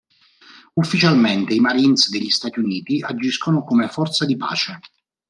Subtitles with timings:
[0.73, 4.79] Ufficialmente, i Marines degli Stati Uniti agiscono come forza di pace.